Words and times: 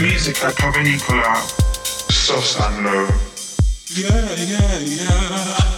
Music 0.00 0.44
at 0.44 0.54
Provenicola, 0.54 1.34
soft 2.12 2.60
and 2.60 2.84
Love. 2.84 3.10
Yeah, 3.96 4.34
yeah, 4.36 4.78
yeah. 4.78 5.77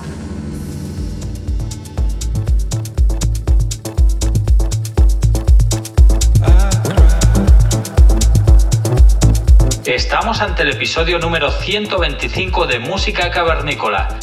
Ante 10.39 10.63
el 10.63 10.69
episodio 10.69 11.19
número 11.19 11.51
125 11.51 12.65
de 12.65 12.79
Música 12.79 13.29
Cavernícola. 13.31 14.17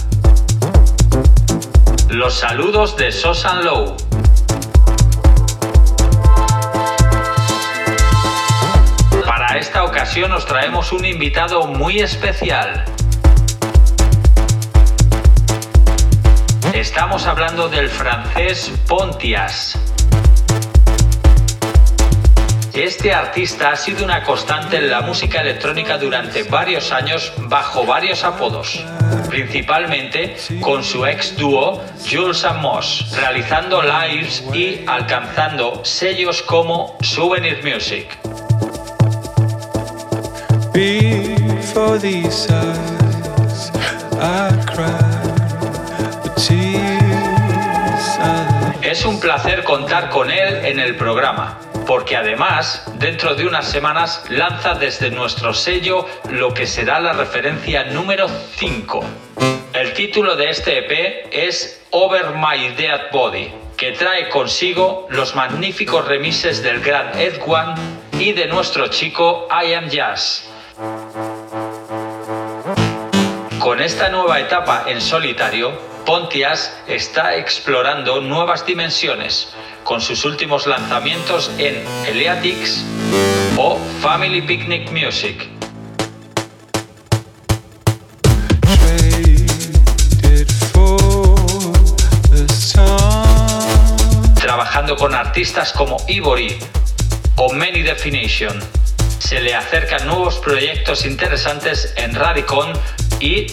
Los 2.09 2.35
saludos 2.35 2.97
de 2.97 3.13
Sosan 3.13 3.63
Low. 3.65 3.95
Para 9.27 9.59
esta 9.59 9.85
ocasión 9.85 10.33
os 10.33 10.47
traemos 10.47 10.93
un 10.93 11.05
invitado 11.05 11.67
muy 11.67 12.01
especial. 12.01 12.87
Estamos 16.73 17.27
hablando 17.27 17.69
del 17.69 17.91
francés 17.91 18.73
Pontias. 18.89 19.79
Este 22.79 23.13
artista 23.13 23.73
ha 23.73 23.77
sido 23.77 24.05
una 24.05 24.23
constante 24.23 24.77
en 24.77 24.89
la 24.89 25.01
música 25.01 25.41
electrónica 25.41 25.99
durante 25.99 26.45
varios 26.45 26.93
años 26.93 27.33
bajo 27.37 27.85
varios 27.85 28.23
apodos, 28.23 28.85
principalmente 29.29 30.37
con 30.61 30.85
su 30.85 31.05
ex 31.05 31.37
dúo 31.37 31.83
Jules 32.09 32.45
and 32.45 32.61
Moss, 32.61 33.17
realizando 33.17 33.83
lives 33.83 34.45
y 34.55 34.85
alcanzando 34.87 35.85
sellos 35.85 36.41
como 36.43 36.97
Souvenir 37.01 37.65
Music. 37.65 38.17
Es 48.83 49.05
un 49.05 49.19
placer 49.19 49.65
contar 49.65 50.11
con 50.11 50.31
él 50.31 50.65
en 50.65 50.79
el 50.79 50.95
programa 50.95 51.59
porque 51.89 52.17
además, 52.17 52.85
dentro 52.99 53.35
de 53.35 53.47
unas 53.47 53.67
semanas, 53.67 54.23
lanza 54.29 54.75
desde 54.75 55.11
nuestro 55.11 55.55
sello 55.55 56.07
lo 56.29 56.53
que 56.53 56.67
será 56.67 57.01
la 57.01 57.15
referencia 57.15 57.85
número 57.85 58.29
5. 58.29 59.03
El 59.73 59.95
título 59.95 60.37
de 60.37 60.51
este 60.51 60.81
EP 60.81 61.29
es 61.33 61.81
Over 61.91 62.35
My 62.35 62.75
Dead 62.77 63.11
Body, 63.11 63.51
que 63.79 63.93
trae 63.93 64.29
consigo 64.29 65.07
los 65.09 65.35
magníficos 65.35 66.07
remises 66.07 66.63
del 66.63 66.81
gran 66.81 67.19
Ed 67.19 67.41
One 67.47 67.75
y 68.19 68.33
de 68.33 68.49
nuestro 68.49 68.89
chico 68.89 69.49
I 69.51 69.73
Am 69.73 69.89
Jazz. 69.89 70.47
Con 73.61 73.81
esta 73.81 74.11
nueva 74.11 74.39
etapa 74.41 74.85
en 74.89 75.01
solitario, 75.01 75.73
Pontias 76.09 76.75
está 76.87 77.37
explorando 77.37 78.23
nuevas 78.23 78.65
dimensiones, 78.65 79.51
con 79.85 80.01
sus 80.01 80.25
últimos 80.25 80.67
lanzamientos 80.67 81.51
en 81.59 81.85
Eliatics 82.07 82.83
o 83.59 83.79
Family 84.01 84.41
Picnic 84.41 84.91
Music. 84.91 85.47
Trabajando 94.41 94.97
con 94.97 95.15
artistas 95.15 95.75
como 95.75 95.99
Ivory 96.09 96.59
o 97.37 97.53
Many 97.53 97.83
Definition, 97.83 98.59
se 99.19 99.43
le 99.43 99.55
acercan 99.55 100.07
nuevos 100.07 100.39
proyectos 100.39 101.05
interesantes 101.05 101.93
en 101.99 102.15
Radicon 102.15 102.73
y 103.21 103.51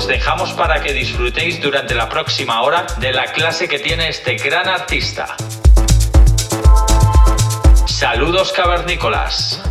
Sudbeat. 0.00 0.18
dejamos 0.18 0.52
para 0.52 0.80
que 0.80 0.92
disfrutéis 0.92 1.60
durante 1.60 1.94
la 1.94 2.08
próxima 2.08 2.62
hora 2.62 2.86
de 2.98 3.12
la 3.12 3.32
clase 3.32 3.68
que 3.68 3.78
tiene 3.78 4.08
este 4.08 4.36
gran 4.36 4.68
artista. 4.68 5.36
Saludos 7.86 8.52
cavernícolas. 8.52 9.67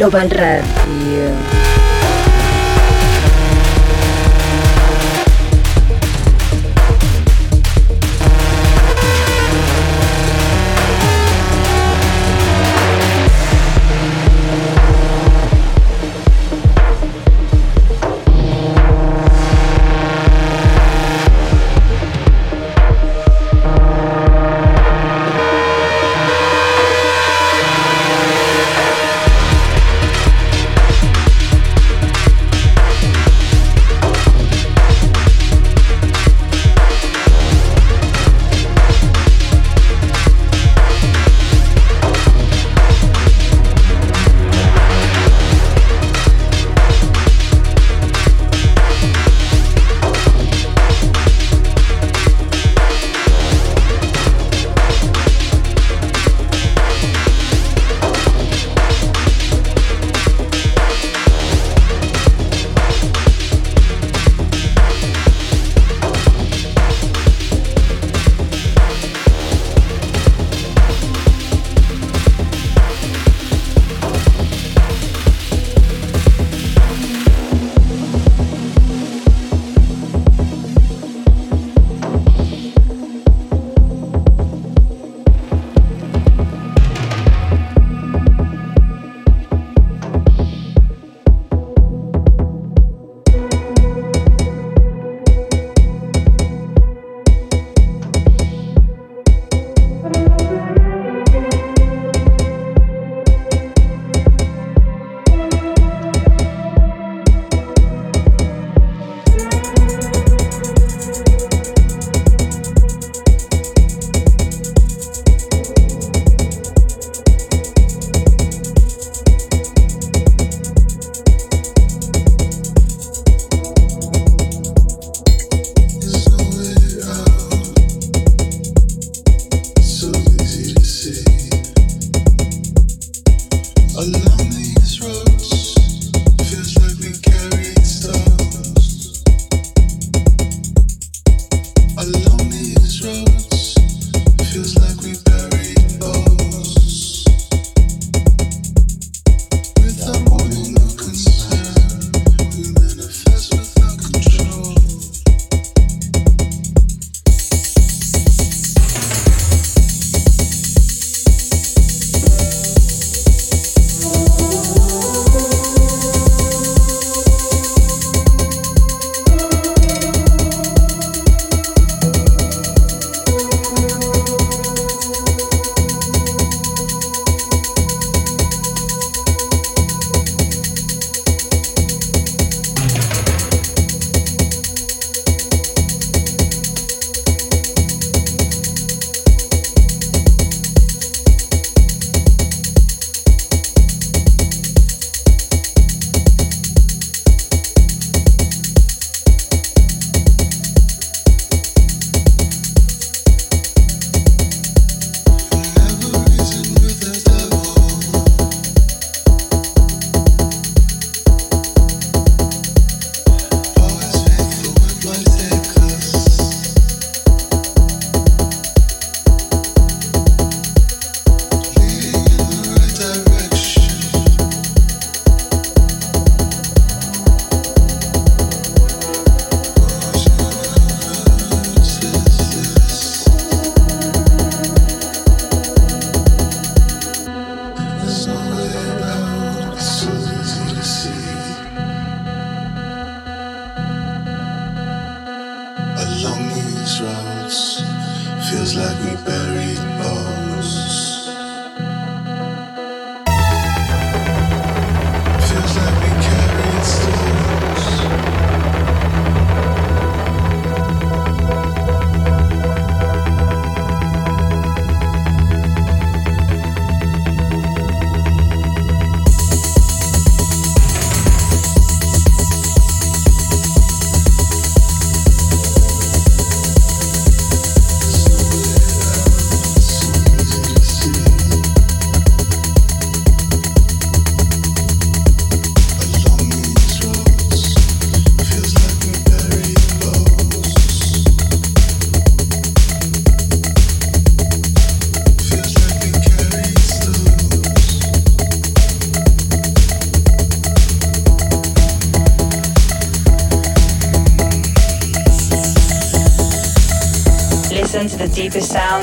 Global 0.00 0.30
Radio. 0.30 0.79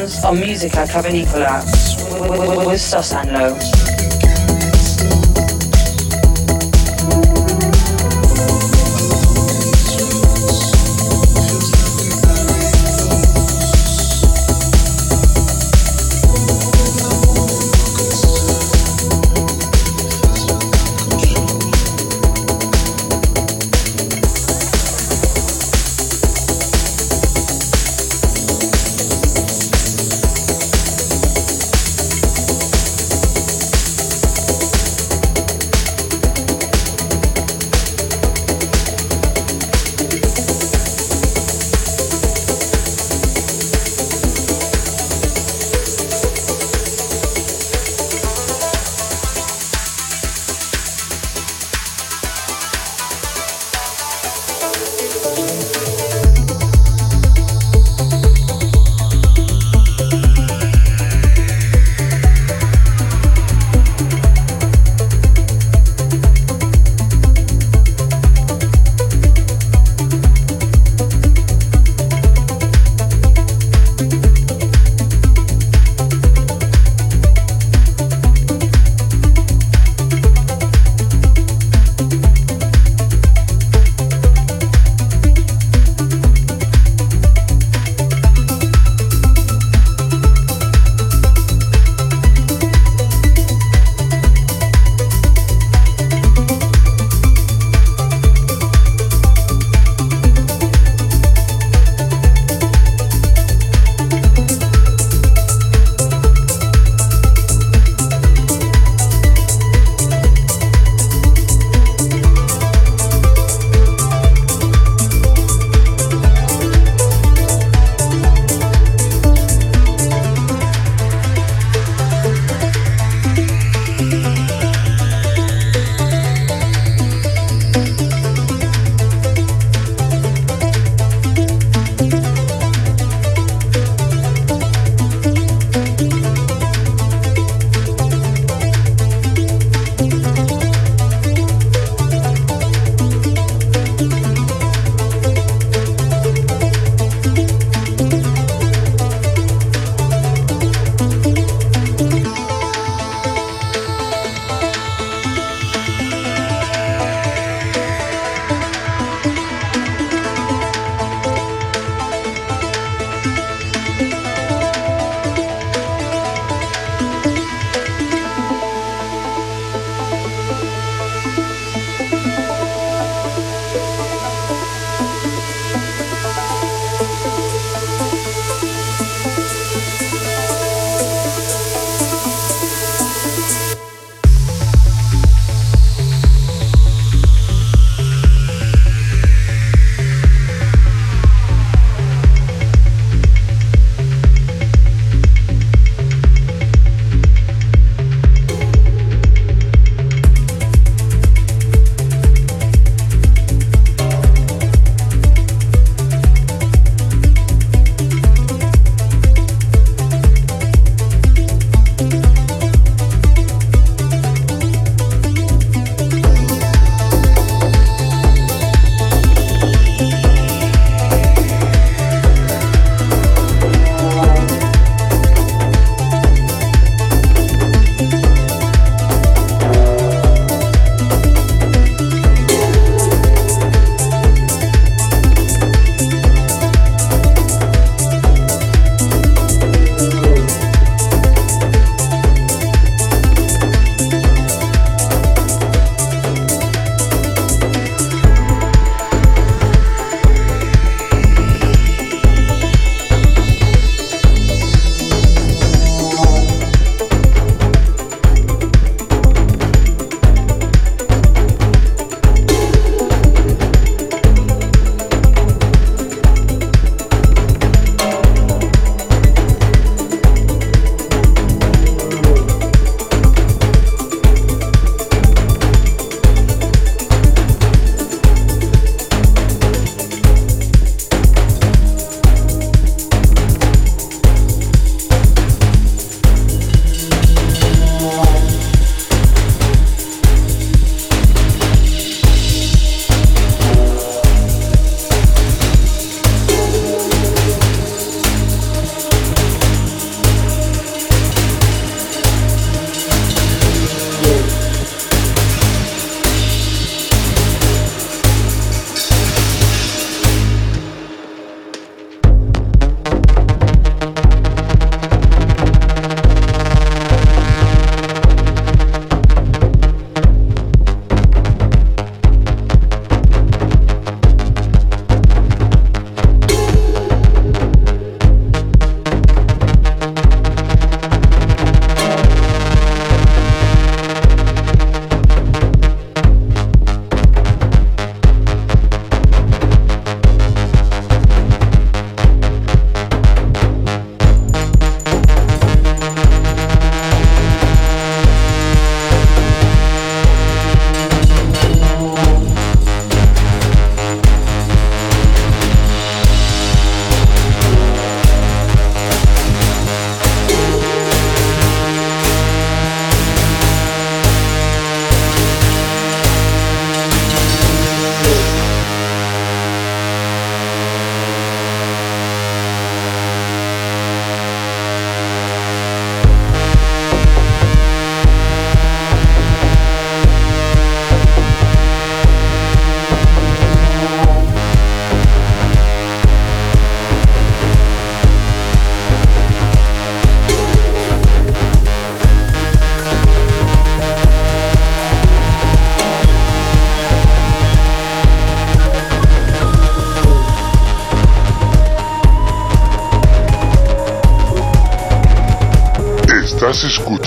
sounds 0.06 0.26
or 0.26 0.34
music 0.34 0.76
like 0.76 0.90
Cavernicola 0.90 2.66
with 2.68 2.82
Sus 2.82 3.14
Low. 3.14 3.77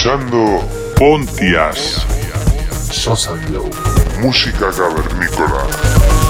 Escuchando 0.00 0.66
Pontias, 0.96 2.06
Sosa 2.90 3.32
música 4.22 4.70
cavernícola. 4.72 6.29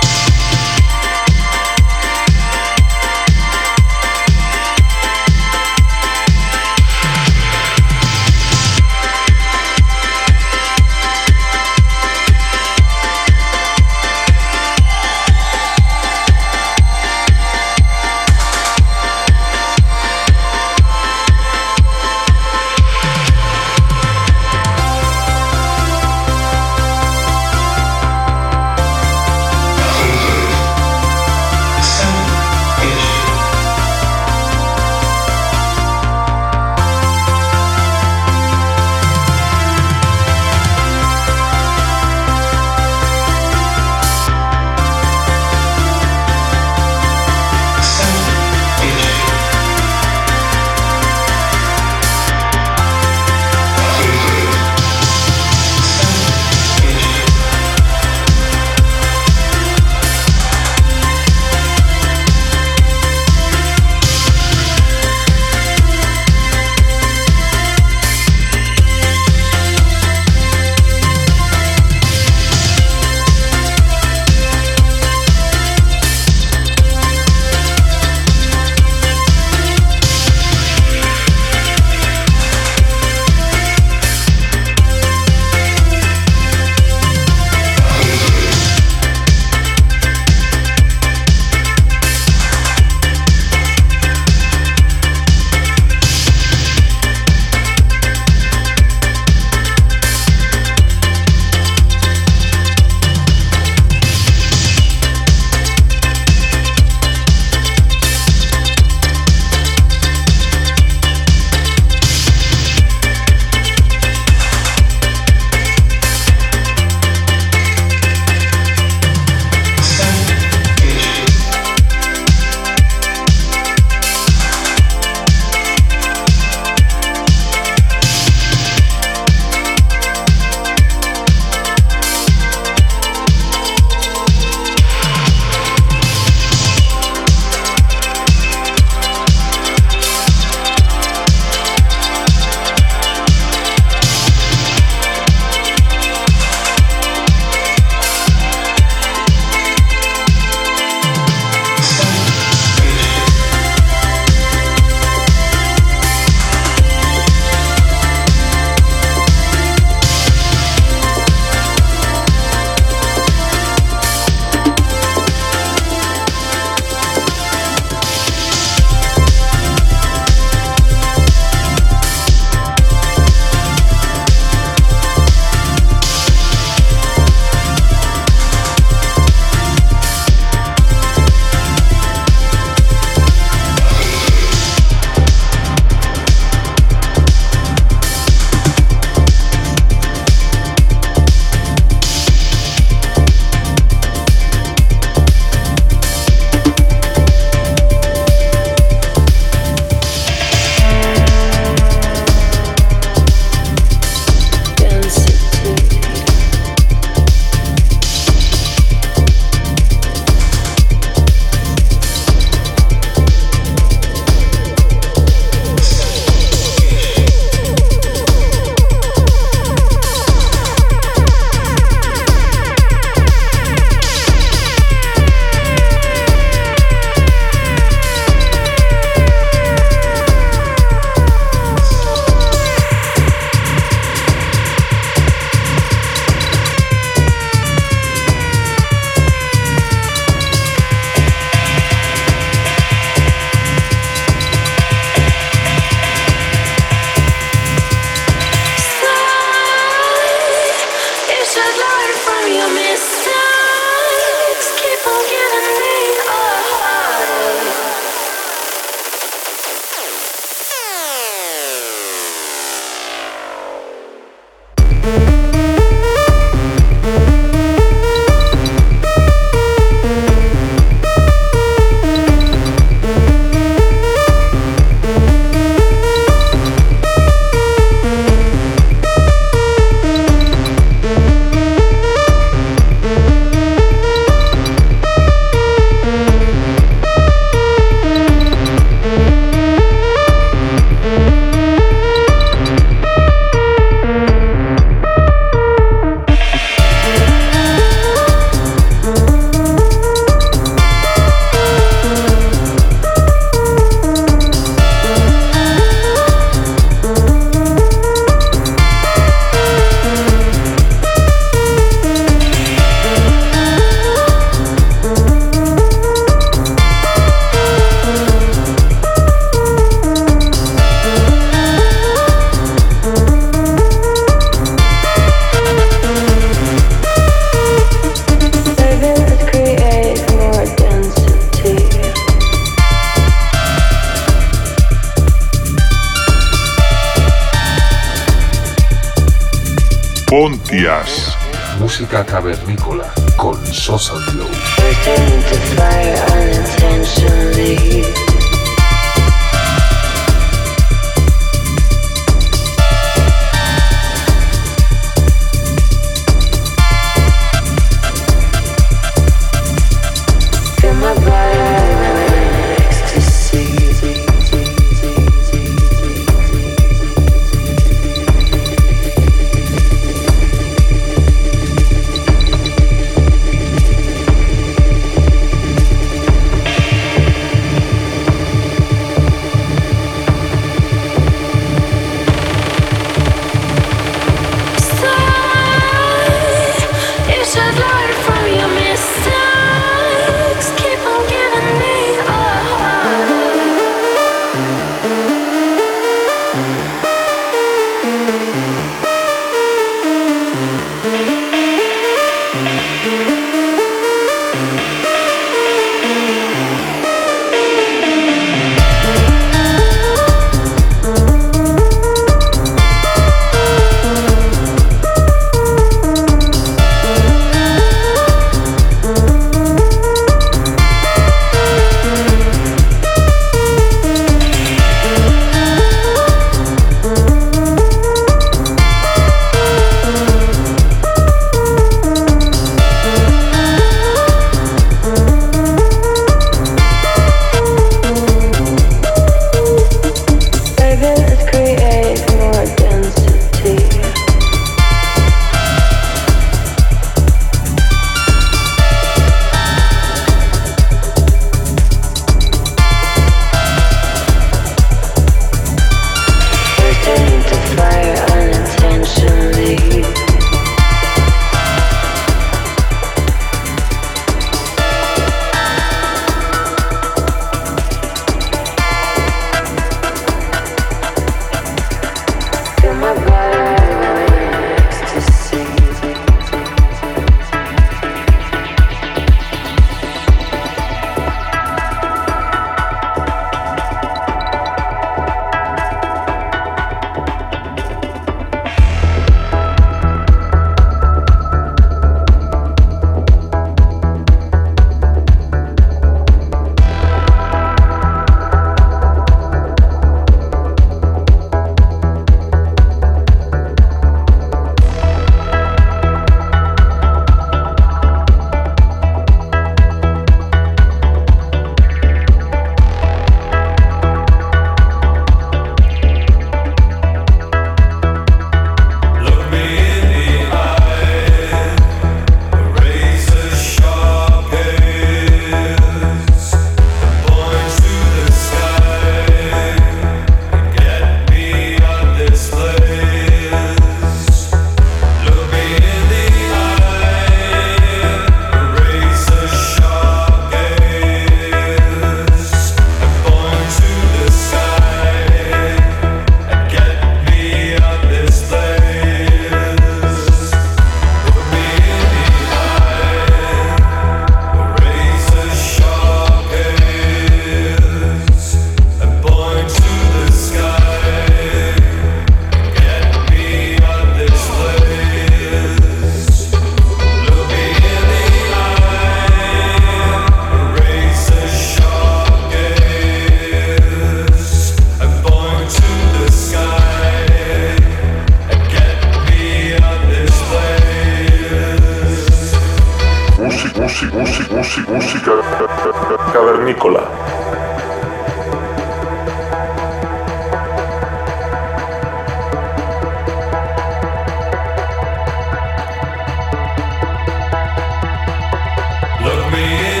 say 599.61 599.97
it. 599.97 600.00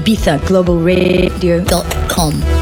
IbizaGlobalRadio.com 0.00 2.59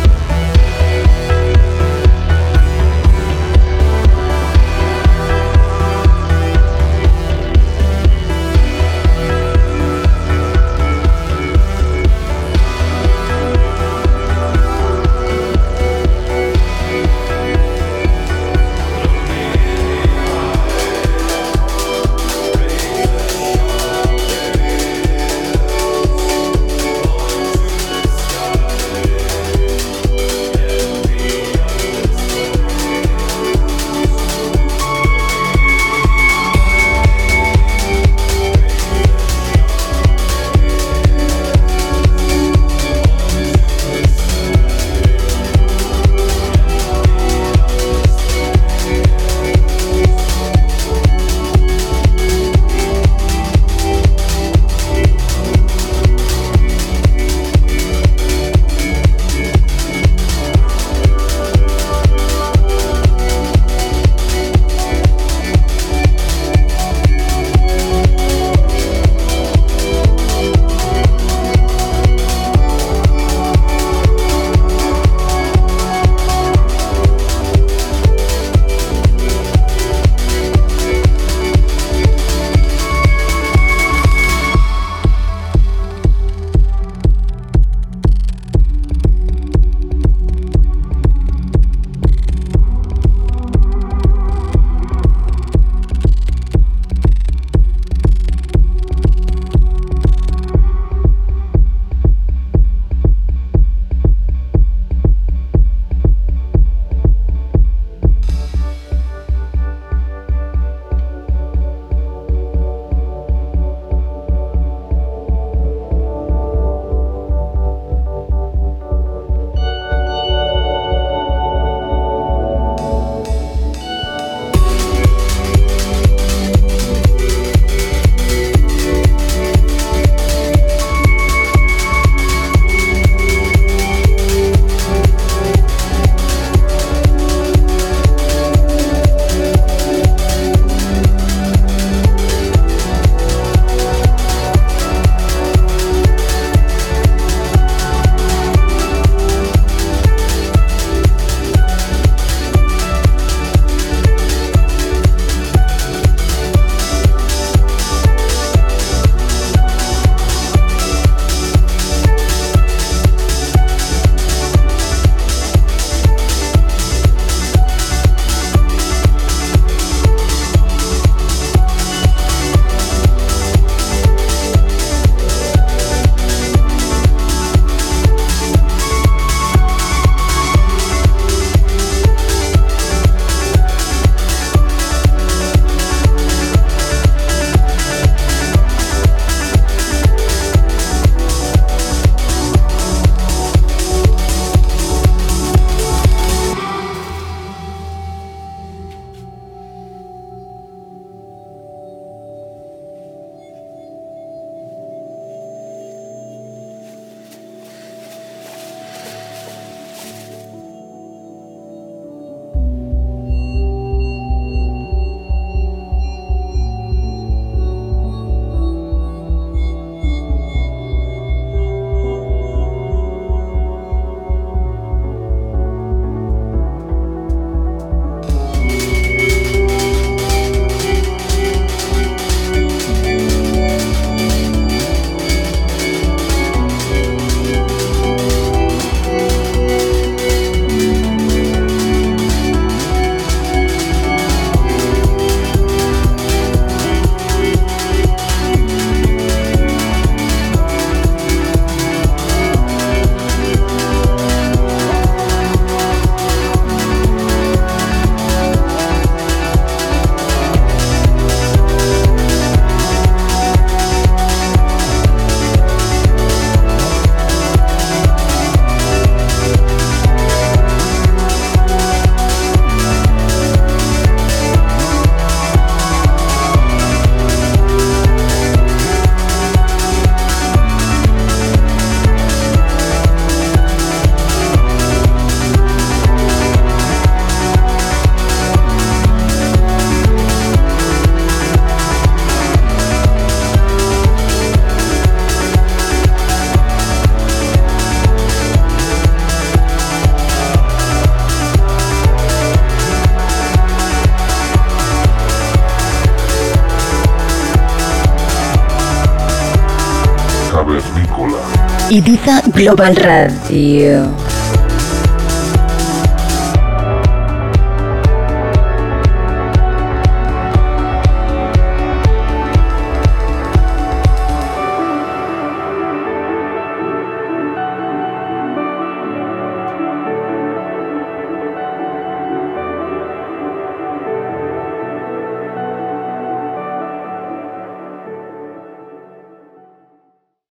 Global 312.28 312.94
Radio. 312.94 314.27